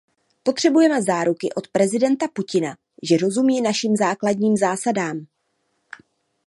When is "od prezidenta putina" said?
1.53-2.77